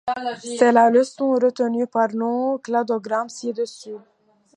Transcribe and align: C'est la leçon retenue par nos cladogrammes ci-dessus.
C'est 0.57 0.71
la 0.71 0.89
leçon 0.89 1.33
retenue 1.33 1.85
par 1.85 2.09
nos 2.15 2.57
cladogrammes 2.57 3.29
ci-dessus. 3.29 3.97